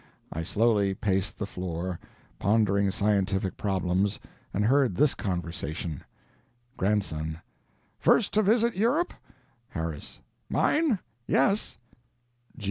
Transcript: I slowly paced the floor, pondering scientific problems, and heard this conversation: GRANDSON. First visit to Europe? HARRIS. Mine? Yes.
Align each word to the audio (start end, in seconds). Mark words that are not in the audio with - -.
I 0.33 0.41
slowly 0.41 0.95
paced 0.95 1.37
the 1.37 1.45
floor, 1.45 1.99
pondering 2.39 2.89
scientific 2.89 3.55
problems, 3.55 4.19
and 4.51 4.65
heard 4.65 4.95
this 4.95 5.13
conversation: 5.13 6.03
GRANDSON. 6.75 7.39
First 7.99 8.33
visit 8.35 8.73
to 8.73 8.79
Europe? 8.79 9.13
HARRIS. 9.69 10.19
Mine? 10.49 10.97
Yes. 11.27 11.77